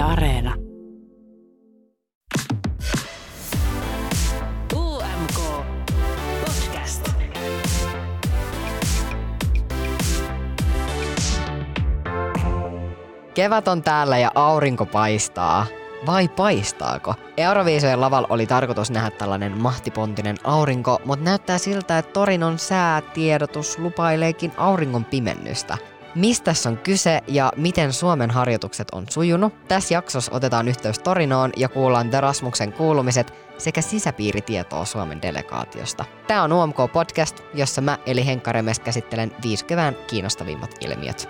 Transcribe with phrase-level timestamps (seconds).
[0.00, 0.54] Areena.
[4.74, 5.64] UMK
[6.40, 7.10] Podcast.
[13.34, 15.66] Kevät on täällä ja aurinko paistaa.
[16.06, 17.14] Vai paistaako?
[17.36, 24.52] Euroviisojen lavalla oli tarkoitus nähdä tällainen mahtipontinen aurinko, mutta näyttää siltä, että Torinon säätiedotus lupaileekin
[24.56, 25.78] auringon pimennystä.
[26.14, 29.68] Mistä on kyse ja miten Suomen harjoitukset on sujunut?
[29.68, 36.04] Tässä jaksossa otetaan yhteys Torinoon ja kuullaan The Rasmuksen kuulumiset sekä sisäpiiritietoa Suomen delegaatiosta.
[36.26, 41.28] Tämä on UMK Podcast, jossa mä eli Henkka Remes käsittelen viisi kevään kiinnostavimmat ilmiöt.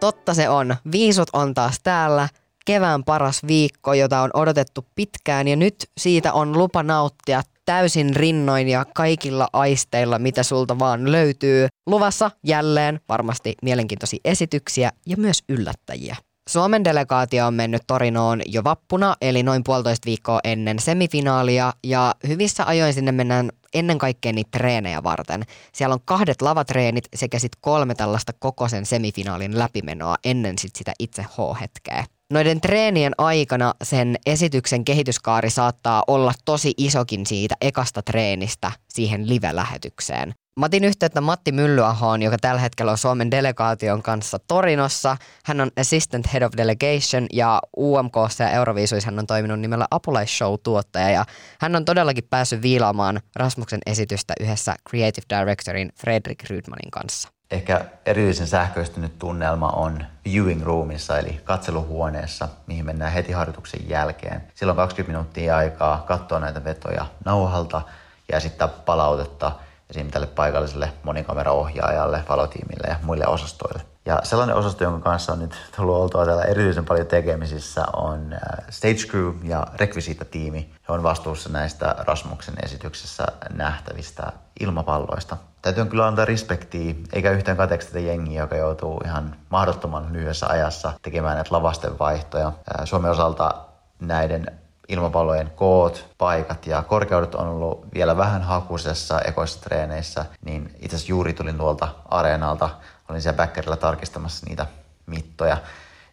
[0.00, 0.76] Totta se on.
[0.92, 2.28] Viisut on taas täällä.
[2.68, 8.68] Kevään paras viikko, jota on odotettu pitkään ja nyt siitä on lupa nauttia täysin rinnoin
[8.68, 11.68] ja kaikilla aisteilla, mitä sulta vaan löytyy.
[11.86, 16.16] Luvassa jälleen varmasti mielenkiintoisia esityksiä ja myös yllättäjiä.
[16.48, 22.64] Suomen delegaatio on mennyt Torinoon jo vappuna, eli noin puolitoista viikkoa ennen semifinaalia, ja hyvissä
[22.66, 25.44] ajoin sinne mennään ennen kaikkea niitä treenejä varten.
[25.72, 31.22] Siellä on kahdet lavatreenit sekä sitten kolme tällaista kokoisen semifinaalin läpimenoa ennen sit sitä itse
[31.22, 32.04] H-hetkeä.
[32.32, 40.34] Noiden treenien aikana sen esityksen kehityskaari saattaa olla tosi isokin siitä ekasta treenistä siihen live-lähetykseen.
[40.60, 45.16] Mä otin yhteyttä Matti Myllyahoon, joka tällä hetkellä on Suomen delegaation kanssa Torinossa.
[45.44, 51.10] Hän on Assistant Head of Delegation ja UMKssa ja Euroviisuissa hän on toiminut nimellä apulaisshow-tuottaja.
[51.10, 51.24] Ja
[51.60, 57.37] hän on todellakin päässyt viilaamaan Rasmuksen esitystä yhdessä Creative Directorin Fredrik Rydmanin kanssa.
[57.50, 64.42] Ehkä erillisen sähköistynyt tunnelma on viewing roomissa, eli katseluhuoneessa, mihin mennään heti harjoituksen jälkeen.
[64.54, 67.82] Silloin 20 minuuttia aikaa katsoa näitä vetoja nauhalta
[68.28, 69.52] ja esittää palautetta–
[69.90, 70.10] esim.
[70.10, 73.82] tälle paikalliselle monikameraohjaajalle, valotiimille ja muille osastoille.
[74.06, 78.40] Ja sellainen osasto, jonka kanssa on nyt tullut oltua täällä erityisen paljon tekemisissä, on äh,
[78.70, 80.74] Stage Crew ja Rekvisiitta-tiimi.
[80.88, 85.36] He on vastuussa näistä Rasmuksen esityksessä nähtävistä ilmapalloista.
[85.62, 91.34] Täytyy kyllä antaa respektiä, eikä yhtään kateeksi jengiä, joka joutuu ihan mahdottoman lyhyessä ajassa tekemään
[91.34, 92.52] näitä lavasten vaihtoja.
[92.84, 93.54] Suomen osalta
[94.00, 94.46] näiden
[94.88, 101.10] ilmapallojen koot, paikat ja korkeudet on ollut vielä vähän hakusessa ekoissa treeneissä, niin itse asiassa
[101.12, 102.70] juuri tulin tuolta areenalta,
[103.08, 104.66] olin siellä backerilla tarkistamassa niitä
[105.06, 105.56] mittoja.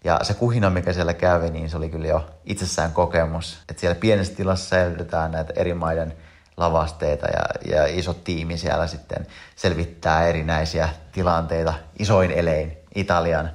[0.04, 3.96] Ja se kuhina, mikä siellä kävi, niin se oli kyllä jo itsessään kokemus, että siellä
[3.96, 6.14] pienessä tilassa säilytetään näitä eri maiden
[6.58, 13.52] lavasteita ja, ja iso tiimi siellä sitten selvittää erinäisiä tilanteita isoin elein Italian,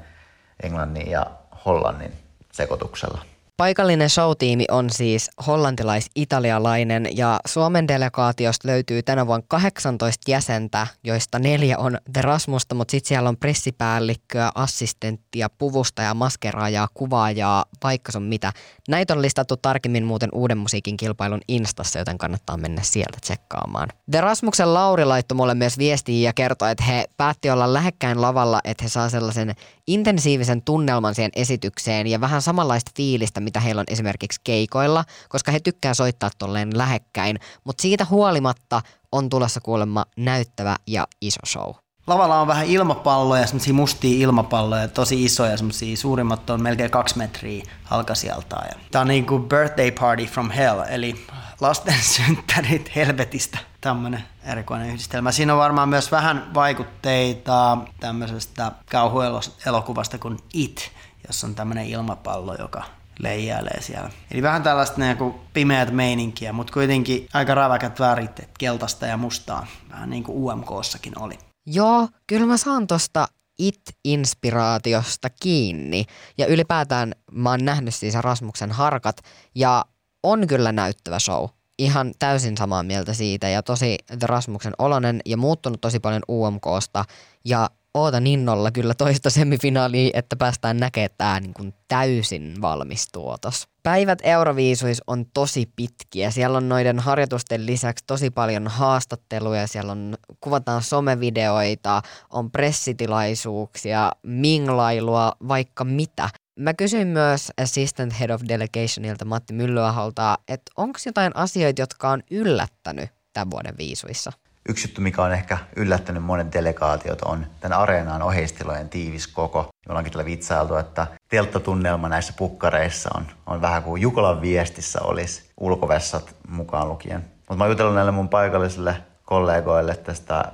[0.63, 1.27] Englannin ja
[1.65, 2.13] Hollannin
[2.53, 3.23] sekoituksella.
[3.61, 11.79] Paikallinen showtiimi on siis hollantilais-italialainen ja Suomen delegaatiosta löytyy tänä vuonna 18 jäsentä, joista neljä
[11.79, 18.23] on The Rasmusta, mutta sitten siellä on pressipäällikköä, assistenttia, puvusta ja maskeraajaa, kuvaajaa, vaikka on
[18.23, 18.53] mitä.
[18.89, 23.89] Näitä on listattu tarkemmin muuten uuden musiikin kilpailun Instassa, joten kannattaa mennä sieltä tsekkaamaan.
[24.11, 28.61] The Rasmuksen Lauri laittoi mulle myös viestiä ja kertoi, että he päätti olla lähekkäin lavalla,
[28.65, 29.55] että he saa sellaisen
[29.87, 35.61] intensiivisen tunnelman siihen esitykseen ja vähän samanlaista fiilistä, mitä heillä on esimerkiksi keikoilla, koska he
[35.61, 41.75] tykkää soittaa tolleen lähekkäin, mutta siitä huolimatta on tulossa kuulemma näyttävä ja iso show.
[42.07, 47.65] Lavalla on vähän ilmapalloja, semmoisia mustia ilmapalloja, tosi isoja, semmoisia suurimmat on melkein kaksi metriä
[47.85, 48.69] halkasijaltaan.
[48.91, 51.27] Tämä on niin kuin birthday party from hell, eli
[51.61, 55.33] lasten synttärit helvetistä, tämmöinen erikoinen yhdistelmä.
[55.33, 60.93] Siinä on varmaan myös vähän vaikutteita tämmöisestä kauhuelokuvasta kuin It,
[61.27, 62.85] jossa on tämmöinen ilmapallo, joka
[63.23, 64.11] leijailee siellä.
[64.31, 69.67] Eli vähän tällaista niin kuin pimeät meininkiä, mutta kuitenkin aika räväkät värit, keltaista ja mustaa,
[69.91, 71.39] vähän niin kuin UMKssakin oli.
[71.67, 76.05] Joo, kyllä mä saan tosta It-inspiraatiosta kiinni.
[76.39, 79.17] Ja ylipäätään mä oon nähnyt siis Rasmuksen harkat
[79.55, 79.85] ja
[80.23, 81.49] on kyllä näyttävä show.
[81.79, 87.05] Ihan täysin samaa mieltä siitä ja tosi Rasmuksen olonen ja muuttunut tosi paljon UMKsta
[87.45, 93.69] ja ootan innolla kyllä toista semifinaalia, että päästään näkemään tämä niin kuin täysin valmis tuotos.
[93.83, 96.31] Päivät Euroviisuis on tosi pitkiä.
[96.31, 99.67] Siellä on noiden harjoitusten lisäksi tosi paljon haastatteluja.
[99.67, 106.29] Siellä on, kuvataan somevideoita, on pressitilaisuuksia, minglailua, vaikka mitä.
[106.59, 112.23] Mä kysyin myös Assistant Head of Delegationilta Matti Myllyaholta, että onko jotain asioita, jotka on
[112.31, 114.33] yllättänyt tämän vuoden viisuissa?
[114.71, 119.63] Yksi juttu, mikä on ehkä yllättänyt monet delegaatiot, on tämän areenaan oheistilojen tiivis koko.
[119.63, 125.51] Me ollaankin tällä vitsailtu, että telttatunnelma näissä pukkareissa on, on vähän kuin Jukolan viestissä olisi
[125.61, 127.25] ulkovessat mukaan lukien.
[127.39, 130.45] Mutta mä oon jutellut näille mun paikallisille kollegoille tästä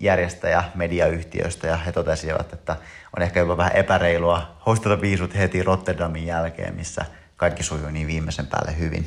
[0.00, 2.76] järjestäjä mediayhtiöistä ja he totesivat, että
[3.16, 7.04] on ehkä jopa vähän epäreilua hostata viisut heti Rotterdamin jälkeen, missä
[7.36, 9.06] kaikki sujuu niin viimeisen päälle hyvin.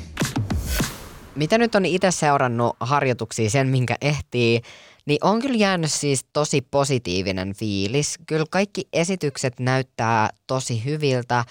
[1.36, 4.60] Mitä nyt on itse seurannut harjoituksia sen, minkä ehtii,
[5.06, 8.18] niin on kyllä jäänyt siis tosi positiivinen fiilis.
[8.26, 11.44] Kyllä kaikki esitykset näyttää tosi hyviltä,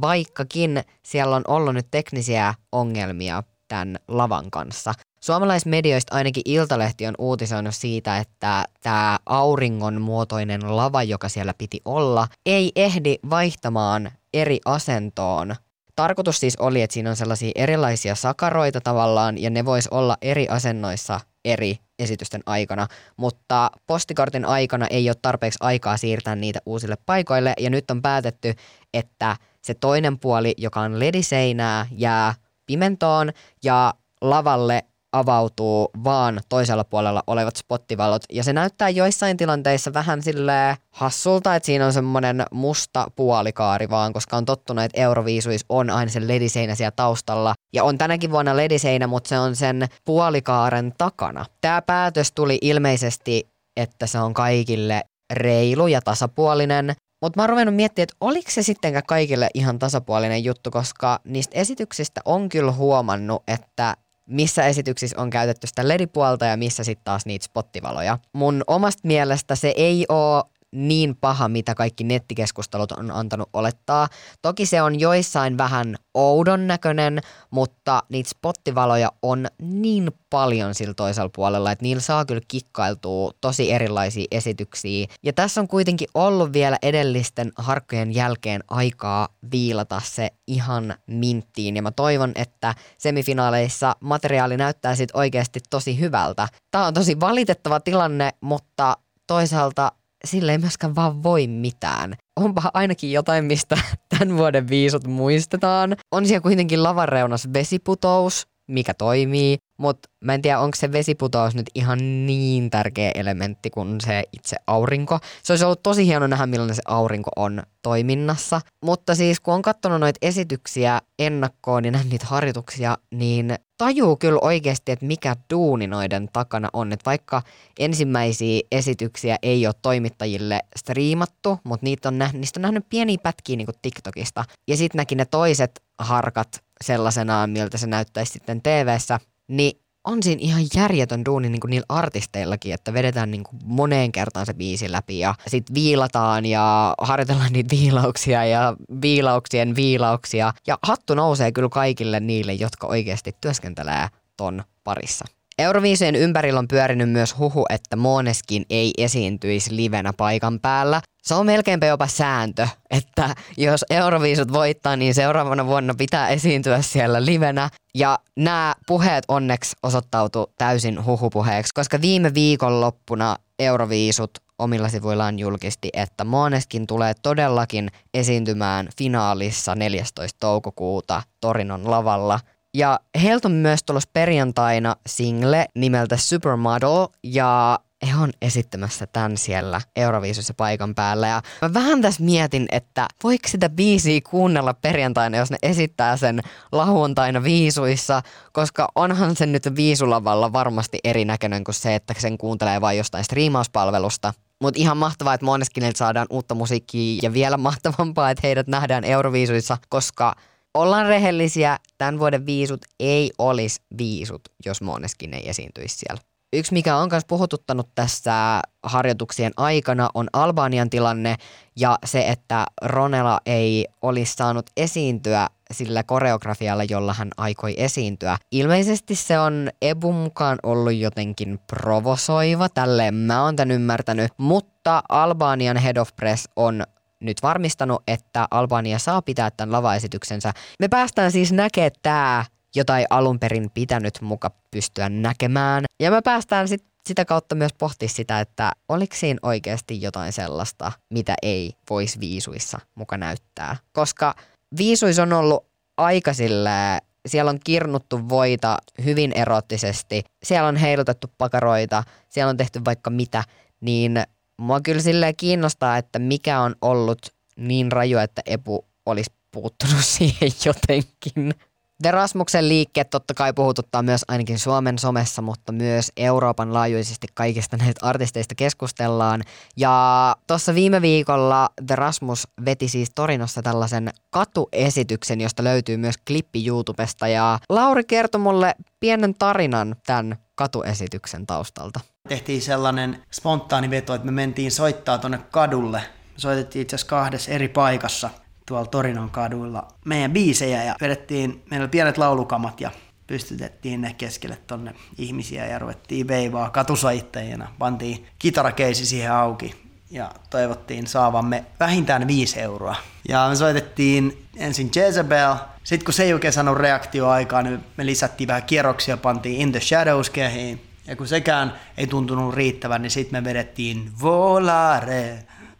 [0.00, 4.94] vaikkakin siellä on ollut nyt teknisiä ongelmia tämän lavan kanssa.
[5.20, 12.28] Suomalaismedioista ainakin Iltalehti on uutisoinut siitä, että tämä auringon muotoinen lava, joka siellä piti olla,
[12.46, 15.54] ei ehdi vaihtamaan eri asentoon
[15.96, 20.48] tarkoitus siis oli, että siinä on sellaisia erilaisia sakaroita tavallaan, ja ne vois olla eri
[20.48, 22.86] asennoissa eri esitysten aikana,
[23.16, 28.54] mutta postikortin aikana ei ole tarpeeksi aikaa siirtää niitä uusille paikoille, ja nyt on päätetty,
[28.94, 32.34] että se toinen puoli, joka on lediseinää, jää
[32.66, 33.32] pimentoon,
[33.64, 38.22] ja lavalle avautuu vaan toisella puolella olevat spottivalot.
[38.32, 44.12] Ja se näyttää joissain tilanteissa vähän sille hassulta, että siinä on semmoinen musta puolikaari vaan,
[44.12, 47.54] koska on tottunut, että Euroviisuis on aina se lediseinä siellä taustalla.
[47.74, 51.44] Ja on tänäkin vuonna lediseinä, mutta se on sen puolikaaren takana.
[51.60, 56.94] Tämä päätös tuli ilmeisesti, että se on kaikille reilu ja tasapuolinen.
[57.22, 61.58] Mutta mä oon ruvennut miettimään, että oliko se sittenkään kaikille ihan tasapuolinen juttu, koska niistä
[61.58, 63.96] esityksistä on kyllä huomannut, että
[64.32, 68.18] missä esityksissä on käytetty sitä ledipuolta ja missä sitten taas niitä spottivaloja.
[68.32, 74.08] Mun omasta mielestä se ei ole niin paha, mitä kaikki nettikeskustelut on antanut olettaa.
[74.42, 77.20] Toki se on joissain vähän oudon näköinen,
[77.50, 83.72] mutta niitä spottivaloja on niin paljon sillä toisella puolella, että niillä saa kyllä kikkailtua tosi
[83.72, 85.06] erilaisia esityksiä.
[85.22, 91.76] Ja tässä on kuitenkin ollut vielä edellisten harkkojen jälkeen aikaa viilata se ihan minttiin.
[91.76, 96.48] Ja mä toivon, että semifinaaleissa materiaali näyttää sitten oikeasti tosi hyvältä.
[96.70, 98.96] Tämä on tosi valitettava tilanne, mutta
[99.26, 99.92] toisaalta
[100.24, 102.14] sille ei myöskään vaan voi mitään.
[102.40, 103.76] Onpa ainakin jotain, mistä
[104.18, 105.96] tämän vuoden viisut muistetaan.
[106.12, 111.70] On siellä kuitenkin lavareunas vesiputous, mikä toimii, mutta mä en tiedä, onko se vesiputous nyt
[111.74, 115.18] ihan niin tärkeä elementti kuin se itse aurinko.
[115.42, 118.60] Se olisi ollut tosi hieno nähdä, millainen se aurinko on toiminnassa.
[118.84, 124.38] Mutta siis kun on katsonut noita esityksiä ennakkoon ja nähnyt niitä harjoituksia, niin tajuu kyllä
[124.42, 126.92] oikeasti, että mikä duuni noiden takana on.
[126.92, 127.42] Että vaikka
[127.78, 133.56] ensimmäisiä esityksiä ei ole toimittajille striimattu, mutta niitä on nähnyt, niistä on nähnyt pieniä pätkiä
[133.56, 134.44] niin TikTokista.
[134.68, 140.40] Ja sitten näki ne toiset harkat sellaisenaan, miltä se näyttäisi sitten TVssä, niin on siinä
[140.42, 144.92] ihan järjetön duuni niin kuin niillä artisteillakin, että vedetään niin kuin moneen kertaan se biisi
[144.92, 150.52] läpi ja sit viilataan ja harjoitellaan niitä viilauksia ja viilauksien viilauksia.
[150.66, 155.24] Ja hattu nousee kyllä kaikille niille, jotka oikeasti työskentelee ton parissa.
[155.58, 161.00] Euroviisujen ympärillä on pyörinyt myös huhu, että Moneskin ei esiintyisi livenä paikan päällä.
[161.22, 167.24] Se on melkeinpä jopa sääntö, että jos Euroviisut voittaa, niin seuraavana vuonna pitää esiintyä siellä
[167.24, 167.70] livenä.
[167.94, 175.90] Ja nämä puheet onneksi osoittautu täysin huhupuheeksi, koska viime viikon loppuna Euroviisut omilla sivuillaan julkisti,
[175.92, 180.36] että Moneskin tulee todellakin esiintymään finaalissa 14.
[180.40, 182.40] toukokuuta Torinon lavalla–
[182.74, 187.78] ja heiltä on myös tulossa perjantaina single nimeltä Supermodel ja
[188.08, 191.28] he on esittämässä tämän siellä Euroviisussa paikan päällä.
[191.28, 196.40] Ja mä vähän tässä mietin, että voiko sitä biisiä kuunnella perjantaina, jos ne esittää sen
[196.72, 202.98] lauantaina viisuissa, koska onhan sen nyt viisulavalla varmasti erinäköinen kuin se, että sen kuuntelee vain
[202.98, 204.34] jostain striimauspalvelusta.
[204.62, 209.78] Mutta ihan mahtavaa, että Moneskinilta saadaan uutta musiikkia ja vielä mahtavampaa, että heidät nähdään Euroviisuissa,
[209.88, 210.34] koska–
[210.74, 216.31] ollaan rehellisiä, tämän vuoden viisut ei olisi viisut, jos Moneskin ei esiintyisi siellä.
[216.54, 221.36] Yksi, mikä on myös puhututtanut tässä harjoituksien aikana, on Albanian tilanne
[221.76, 228.38] ja se, että Ronela ei olisi saanut esiintyä sillä koreografialla, jolla hän aikoi esiintyä.
[228.50, 235.76] Ilmeisesti se on Ebun mukaan ollut jotenkin provosoiva, tälleen mä oon tämän ymmärtänyt, mutta Albanian
[235.76, 236.82] Head of Press on
[237.20, 240.52] nyt varmistanut, että Albania saa pitää tämän lavaesityksensä.
[240.78, 242.44] Me päästään siis näkemään tämä,
[242.74, 245.84] jota ei alun perin pitänyt muka pystyä näkemään.
[246.00, 250.92] Ja me päästään sit sitä kautta myös pohtia sitä, että oliko siinä oikeasti jotain sellaista,
[251.10, 253.76] mitä ei voisi viisuissa muka näyttää.
[253.92, 254.34] Koska
[254.76, 262.04] viisuis on ollut aika silleen, siellä on kirnuttu voita hyvin erottisesti, siellä on heilutettu pakaroita,
[262.28, 263.44] siellä on tehty vaikka mitä,
[263.80, 264.22] niin
[264.62, 267.18] Mua kyllä silleen kiinnostaa, että mikä on ollut
[267.56, 271.54] niin raju, että Epu olisi puuttunut siihen jotenkin.
[272.02, 277.76] The Rasmuksen liikkeet totta kai puhututtaa myös ainakin Suomen somessa, mutta myös Euroopan laajuisesti kaikista
[277.76, 279.42] näistä artisteista keskustellaan.
[279.76, 286.66] Ja tuossa viime viikolla The Rasmus veti siis Torinossa tällaisen katuesityksen, josta löytyy myös klippi
[286.66, 287.28] YouTubesta.
[287.28, 292.00] Ja Lauri kertoi mulle pienen tarinan tämän katuesityksen taustalta.
[292.28, 295.98] Tehtiin sellainen spontaani veto, että me mentiin soittaa tuonne kadulle.
[296.32, 298.30] Me soitettiin itse asiassa kahdessa eri paikassa
[298.72, 302.90] tuolla Torinon kaduilla meidän biisejä ja vedettiin, meillä oli pienet laulukamat ja
[303.26, 307.68] pystytettiin ne keskelle tonne ihmisiä ja ruvettiin veivaa katusoittajina.
[307.78, 309.74] Pantiin kitarakeisi siihen auki
[310.10, 312.96] ja toivottiin saavamme vähintään 5 euroa.
[313.28, 318.48] Ja me soitettiin ensin Jezebel, sitten kun se ei oikein saanut reaktioaikaa, niin me lisättiin
[318.48, 320.86] vähän kierroksia, pantiin In the Shadows kehiin.
[321.06, 325.38] Ja kun sekään ei tuntunut riittävän, niin sitten me vedettiin Volare,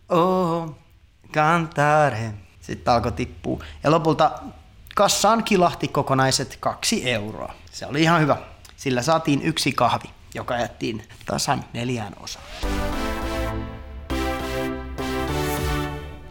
[0.08, 0.74] oh,
[1.32, 2.32] cantare.
[2.62, 3.64] Sitten alkoi tippua.
[3.82, 4.30] Ja lopulta
[4.94, 7.54] kassaan kilahti kokonaiset kaksi euroa.
[7.70, 8.36] Se oli ihan hyvä.
[8.76, 12.44] Sillä saatiin yksi kahvi, joka jättiin tasan neljään osaan.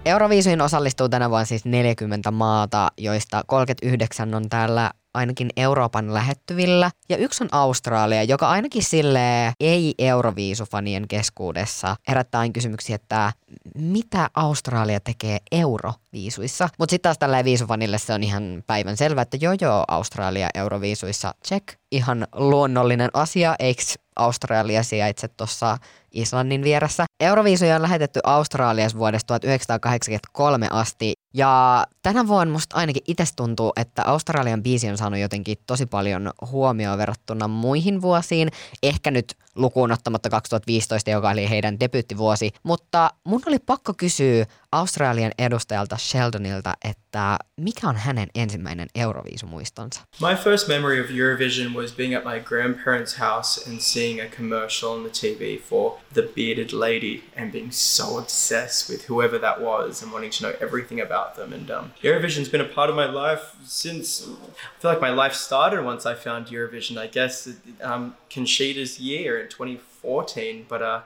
[0.05, 6.91] Euroviisuihin osallistuu tänä vuonna siis 40 maata, joista 39 on täällä ainakin Euroopan lähettyvillä.
[7.09, 13.33] Ja yksi on Australia, joka ainakin sille ei Euroviisufanien keskuudessa herättää kysymyksiä, että
[13.75, 16.69] mitä Australia tekee Euroviisuissa.
[16.77, 21.33] Mutta sitten taas tällä viisufanille se on ihan päivän selvä, että joo joo Australia Euroviisuissa,
[21.47, 21.67] check.
[21.91, 23.81] Ihan luonnollinen asia, eikö
[24.15, 25.77] Australia sijaitse tuossa
[26.11, 27.05] Islannin vieressä.
[27.19, 34.03] Euroviisuja on lähetetty Australiassa vuodesta 1983 asti ja tänä vuonna musta ainakin itse tuntuu, että
[34.05, 38.51] Australian biisi on saanut jotenkin tosi paljon huomioon verrattuna muihin vuosiin.
[38.83, 42.51] Ehkä nyt lukuun ottamatta 2015, joka oli heidän debyyttivuosi.
[42.63, 50.01] Mutta mun oli pakko kysyä Australian edustajalta Sheldonilta, että mikä on hänen ensimmäinen Euroviisumuistonsa?
[50.21, 54.91] My first memory of Eurovision was being at my grandparents' house and seeing a commercial
[54.91, 60.03] on the TV for The Bearded Lady and being so obsessed with whoever that was
[60.03, 61.53] and wanting to know everything about them.
[61.53, 65.33] And um, Eurovision's been a part of my life since I feel like my life
[65.33, 66.97] started once I found Eurovision.
[66.97, 67.49] I guess
[67.81, 71.01] um, Conchita's year in 2014, but uh,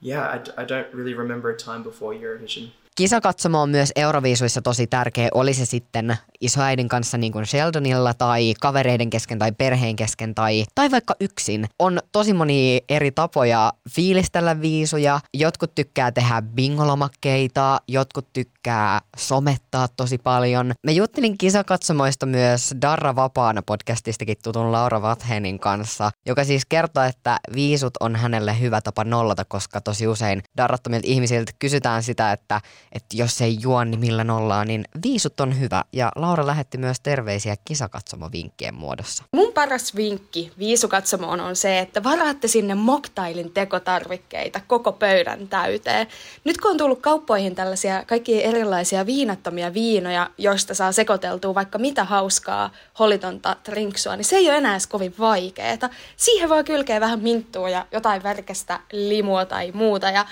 [0.00, 2.70] yeah, I, I don't really remember a time before Eurovision.
[3.00, 8.54] Kisakatsomo on myös Euroviisuissa tosi tärkeä, oli se sitten isoäidin kanssa niin kuin Sheldonilla tai
[8.60, 11.66] kavereiden kesken tai perheen kesken tai, tai vaikka yksin.
[11.78, 15.20] On tosi moni eri tapoja fiilistellä viisuja.
[15.34, 20.72] Jotkut tykkää tehdä bingolomakkeita, jotkut tykkää somettaa tosi paljon.
[20.86, 27.38] Me juttelin kisakatsomoista myös Darra Vapaana podcastistakin tutun Laura Vathenin kanssa, joka siis kertoo, että
[27.54, 32.60] viisut on hänelle hyvä tapa nollata, koska tosi usein darrattomilta ihmisiltä kysytään sitä, että
[32.92, 35.84] että jos ei juo, niin millä nollaa, niin viisut on hyvä.
[35.92, 39.24] Ja Laura lähetti myös terveisiä kisakatsomovinkkien muodossa.
[39.32, 46.06] Mun paras vinkki viisukatsomoon on se, että varaatte sinne moktailin tekotarvikkeita koko pöydän täyteen.
[46.44, 52.04] Nyt kun on tullut kauppoihin tällaisia kaikki erilaisia viinattomia viinoja, joista saa sekoiteltua vaikka mitä
[52.04, 55.90] hauskaa holitonta trinksua, niin se ei ole enää edes kovin vaikeeta.
[56.16, 60.10] Siihen voi kylkeä vähän minttua ja jotain värkästä limua tai muuta.
[60.10, 60.26] Ja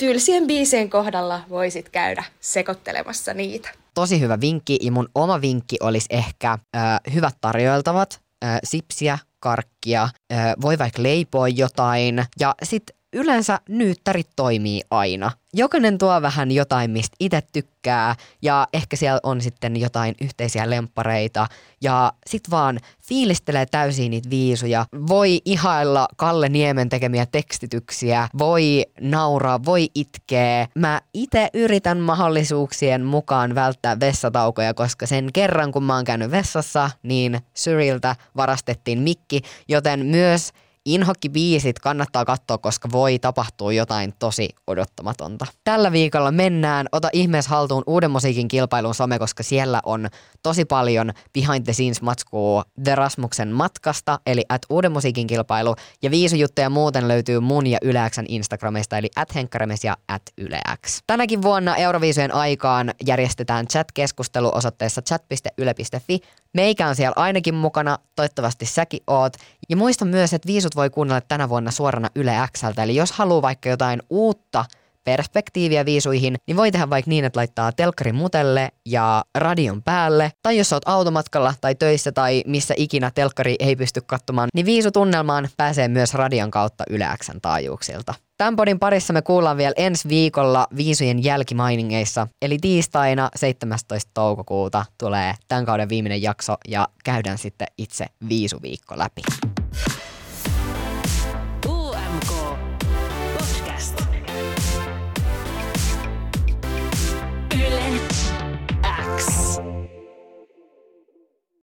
[0.00, 3.70] tylsien biisien kohdalla voisit käydä sekoittelemassa niitä.
[3.94, 10.02] Tosi hyvä vinkki ja mun oma vinkki olisi ehkä äh, hyvät tarjoiltavat, äh, sipsiä, karkkia,
[10.02, 15.30] äh, voi vaikka leipoa jotain ja sitten yleensä nyyttärit toimii aina.
[15.54, 21.46] Jokainen tuo vähän jotain, mistä itse tykkää ja ehkä siellä on sitten jotain yhteisiä lemppareita
[21.80, 24.86] ja sit vaan fiilistelee täysin niitä viisuja.
[25.08, 30.66] Voi ihailla Kalle Niemen tekemiä tekstityksiä, voi nauraa, voi itkeä.
[30.74, 36.90] Mä itse yritän mahdollisuuksien mukaan välttää vessataukoja, koska sen kerran kun mä oon käynyt vessassa,
[37.02, 40.52] niin Syriltä varastettiin mikki, joten myös
[40.90, 45.46] Inhokki-biisit kannattaa katsoa, koska voi tapahtua jotain tosi odottamatonta.
[45.64, 50.08] Tällä viikolla mennään Ota ihmeessä haltuun uuden musiikin kilpailun some, koska siellä on
[50.42, 55.74] tosi paljon behind the scenes matskua The Rasmuksen matkasta, eli at uuden musiikin kilpailu.
[56.02, 61.02] Ja viisujuttuja muuten löytyy mun ja Yleäksän Instagramista, eli at henkkaremes ja at yleäks.
[61.06, 66.20] Tänäkin vuonna Euroviisujen aikaan järjestetään chat-keskustelu osoitteessa chat.yle.fi.
[66.54, 69.32] Meikä on siellä ainakin mukana, toivottavasti säkin oot.
[69.68, 73.42] Ja muista myös, että viisut voi kuunnella tänä vuonna suorana Yle Xltä, eli jos haluaa
[73.42, 74.64] vaikka jotain uutta
[75.04, 80.32] perspektiiviä viisuihin, niin voi tehdä vaikka niin, että laittaa telkkarin mutelle ja radion päälle.
[80.42, 85.48] Tai jos oot automatkalla tai töissä tai missä ikinä telkkari ei pysty katsomaan, niin viisutunnelmaan
[85.56, 88.14] pääsee myös radion kautta yleäksän taajuuksilta.
[88.36, 94.10] Tämän podin parissa me kuullaan vielä ensi viikolla viisujen jälkimainingeissa, eli tiistaina 17.
[94.14, 99.22] toukokuuta tulee tämän kauden viimeinen jakso ja käydään sitten itse viisuviikko läpi.